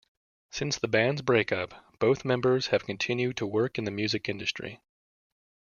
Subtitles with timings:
[0.49, 4.81] Since the band's break-up, both members have continued to work in the music industry.